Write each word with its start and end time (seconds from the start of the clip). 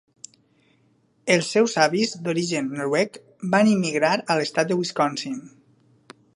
Els 1.33 1.49
seus 1.55 1.75
avis 1.83 2.15
d'origen 2.27 2.73
noruec 2.79 3.21
van 3.55 3.71
immigrar 3.75 4.15
a 4.17 4.41
l'Estat 4.41 4.73
de 4.75 4.81
Wisconsin. 4.83 5.41